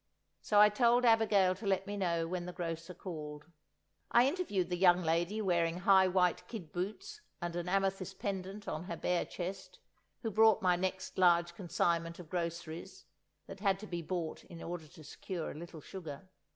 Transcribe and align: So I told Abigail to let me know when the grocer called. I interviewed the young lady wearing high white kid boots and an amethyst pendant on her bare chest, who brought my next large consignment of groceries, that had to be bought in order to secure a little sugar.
So 0.41 0.59
I 0.59 0.69
told 0.69 1.05
Abigail 1.05 1.53
to 1.53 1.67
let 1.67 1.85
me 1.85 1.95
know 1.95 2.27
when 2.27 2.47
the 2.47 2.51
grocer 2.53 2.95
called. 2.95 3.45
I 4.09 4.27
interviewed 4.27 4.71
the 4.71 4.75
young 4.75 5.03
lady 5.03 5.43
wearing 5.43 5.81
high 5.81 6.07
white 6.07 6.47
kid 6.47 6.71
boots 6.71 7.21
and 7.39 7.55
an 7.55 7.69
amethyst 7.69 8.17
pendant 8.17 8.67
on 8.67 8.85
her 8.85 8.97
bare 8.97 9.25
chest, 9.25 9.77
who 10.23 10.31
brought 10.31 10.59
my 10.59 10.75
next 10.75 11.19
large 11.19 11.53
consignment 11.53 12.17
of 12.17 12.31
groceries, 12.31 13.05
that 13.45 13.59
had 13.59 13.77
to 13.77 13.85
be 13.85 14.01
bought 14.01 14.43
in 14.45 14.63
order 14.63 14.87
to 14.87 15.03
secure 15.03 15.51
a 15.51 15.55
little 15.55 15.81
sugar. 15.81 16.27